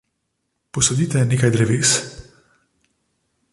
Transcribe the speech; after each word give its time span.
Posadite 0.77 1.21
nekaj 1.33 1.51
dreves. 1.57 1.93